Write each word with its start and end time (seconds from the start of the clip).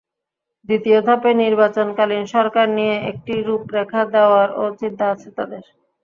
দ্বিতীয় 0.69 0.99
ধাপে 1.07 1.31
নির্বাচনকালীন 1.41 2.23
সরকার 2.33 2.67
নিয়ে 2.77 2.95
একটি 3.11 3.33
রূপরেখা 3.41 4.01
দেওয়ারও 4.13 4.65
চিন্তা 4.79 5.05
আছে 5.13 5.29
তাঁদের। 5.37 5.63